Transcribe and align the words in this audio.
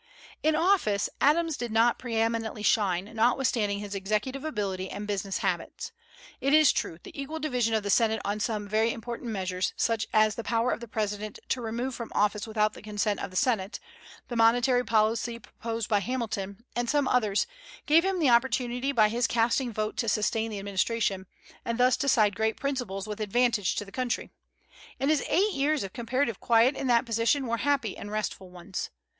In 0.41 0.55
office 0.55 1.11
Adams 1.21 1.55
did 1.57 1.71
not 1.71 1.99
pre 1.99 2.15
eminently 2.15 2.63
shine, 2.63 3.05
notwithstanding 3.13 3.77
his 3.77 3.93
executive 3.93 4.43
ability 4.43 4.89
and 4.89 5.05
business 5.05 5.37
habits. 5.45 5.91
It 6.39 6.55
is 6.55 6.71
true, 6.71 6.97
the 7.03 7.11
equal 7.13 7.37
division 7.37 7.75
of 7.75 7.83
the 7.83 7.91
Senate 7.91 8.19
on 8.25 8.39
some 8.39 8.67
very 8.67 8.91
important 8.91 9.29
measures, 9.29 9.73
such 9.77 10.07
as 10.11 10.33
the 10.33 10.43
power 10.43 10.71
of 10.71 10.79
the 10.79 10.87
President 10.87 11.37
to 11.49 11.61
remove 11.61 11.93
from 11.93 12.11
office 12.15 12.47
without 12.47 12.73
the 12.73 12.81
consent 12.81 13.19
of 13.19 13.29
the 13.29 13.35
Senate, 13.37 13.79
the 14.27 14.35
monetary 14.35 14.83
policy 14.83 15.37
proposed 15.37 15.87
by 15.87 15.99
Hamilton, 15.99 16.63
and 16.75 16.89
some 16.89 17.07
others, 17.07 17.45
gave 17.85 18.03
him 18.03 18.17
the 18.17 18.31
opportunity 18.31 18.91
by 18.91 19.07
his 19.07 19.27
casting 19.27 19.71
vote 19.71 19.97
to 19.97 20.09
sustain 20.09 20.49
the 20.49 20.57
administration, 20.57 21.27
and 21.63 21.77
thus 21.77 21.95
decide 21.95 22.35
great 22.35 22.57
principles 22.57 23.05
with 23.07 23.19
advantage 23.21 23.75
to 23.75 23.85
the 23.85 23.91
country. 23.91 24.31
And 24.99 25.11
his 25.11 25.23
eight 25.29 25.53
years 25.53 25.83
of 25.83 25.93
comparative 25.93 26.39
quiet 26.39 26.75
in 26.75 26.87
that 26.87 27.05
position 27.05 27.45
were 27.45 27.57
happy 27.57 27.95
and 27.95 28.09
restful 28.11 28.49
ones. 28.49 28.89